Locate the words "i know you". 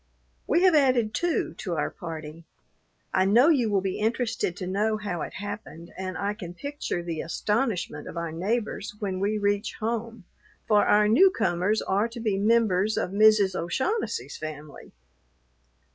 3.13-3.69